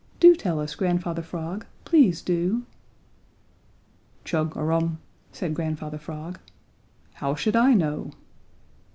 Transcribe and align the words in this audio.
Do 0.19 0.33
tell 0.35 0.59
us, 0.59 0.73
Grandfather 0.73 1.21
Frog. 1.21 1.67
Please 1.85 2.23
do!" 2.23 2.65
"Chug 4.25 4.57
a 4.57 4.63
rum," 4.63 4.97
said 5.31 5.53
Grandfather 5.53 5.99
Frog. 5.99 6.39
"How 7.13 7.35
should 7.35 7.55
I 7.55 7.75
know?" 7.75 8.09